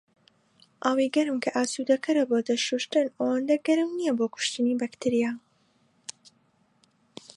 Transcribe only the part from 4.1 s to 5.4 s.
بۆ کوشتنی بەکتریا.